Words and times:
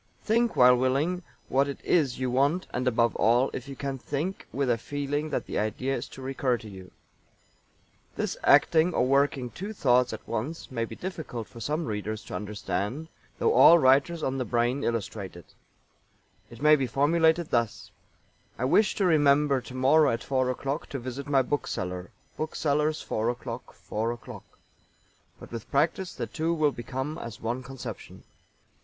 Think 0.23 0.55
while 0.55 0.75
willing 0.77 1.21
what 1.47 1.67
it 1.67 1.79
is 1.83 2.17
you 2.17 2.31
want, 2.31 2.65
and 2.73 2.87
above 2.87 3.15
all, 3.17 3.51
if 3.53 3.67
you 3.67 3.75
can, 3.75 3.99
think 3.99 4.47
with 4.51 4.67
a 4.67 4.75
feeling 4.79 5.29
that 5.29 5.45
the 5.45 5.59
idea 5.59 5.95
is 5.95 6.07
to 6.09 6.23
recur 6.23 6.57
to 6.57 6.67
you. 6.67 6.89
This 8.15 8.35
acting 8.43 8.95
or 8.95 9.05
working 9.05 9.51
two 9.51 9.73
thoughts 9.73 10.11
at 10.11 10.27
once 10.27 10.71
may 10.71 10.85
be 10.85 10.95
difficult 10.95 11.47
for 11.47 11.59
some 11.59 11.85
readers 11.85 12.23
to 12.23 12.33
understand, 12.33 13.09
though 13.37 13.53
all 13.53 13.77
writers 13.77 14.23
on 14.23 14.39
the 14.39 14.43
brain 14.43 14.83
illustrate 14.83 15.35
it. 15.35 15.53
It 16.49 16.63
may 16.63 16.75
be 16.75 16.87
formulated 16.87 17.51
thus: 17.51 17.91
"I 18.57 18.65
wish 18.65 18.95
to 18.95 19.05
remember 19.05 19.61
tomorrow 19.61 20.09
at 20.09 20.23
four 20.23 20.49
o'clock 20.49 20.89
to 20.89 20.97
visit 20.97 21.27
my 21.27 21.43
bookseller 21.43 22.09
bookseller's 22.37 23.03
four 23.03 23.29
o'clock 23.29 23.71
four 23.71 24.11
o'clock." 24.11 24.45
But 25.39 25.51
with 25.51 25.69
practice 25.69 26.15
the 26.15 26.25
two 26.25 26.55
will 26.55 26.71
become 26.71 27.19
as 27.19 27.39
one 27.39 27.61
conception. 27.61 28.23